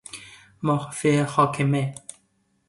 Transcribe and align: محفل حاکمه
محفل 0.63 1.23
حاکمه 1.25 1.93